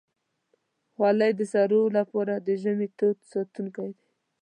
خولۍ 0.93 1.31
د 1.39 1.41
سړو 1.53 1.81
لپاره 1.97 2.33
د 2.47 2.47
ژمي 2.61 2.87
تود 2.97 3.17
ساتونکی 3.31 3.89
ده. 3.97 4.05